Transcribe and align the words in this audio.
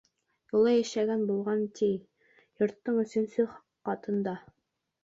Юлай 0.53 0.79
йәшәгән 0.79 1.21
булған, 1.31 1.61
ти, 1.81 1.91
йорттоң 2.31 2.99
өсөнсө 3.05 3.49
ҡатында. 3.93 4.37